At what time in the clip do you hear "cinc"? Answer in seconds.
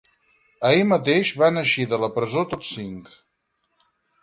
2.81-3.15